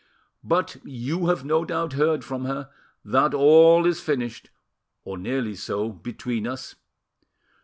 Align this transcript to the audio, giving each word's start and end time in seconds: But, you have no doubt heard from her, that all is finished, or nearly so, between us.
But, 0.43 0.77
you 0.83 1.27
have 1.27 1.45
no 1.45 1.63
doubt 1.63 1.93
heard 1.93 2.25
from 2.25 2.45
her, 2.45 2.71
that 3.05 3.35
all 3.35 3.85
is 3.85 4.01
finished, 4.01 4.49
or 5.03 5.15
nearly 5.15 5.53
so, 5.53 5.89
between 5.89 6.47
us. 6.47 6.73